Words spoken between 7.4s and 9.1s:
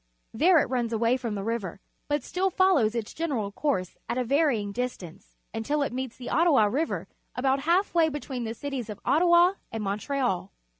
half way between the cities of